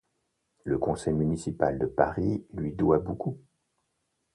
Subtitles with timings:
[0.63, 3.37] Le Conseil Municipal de Paris lui doit beaucoup.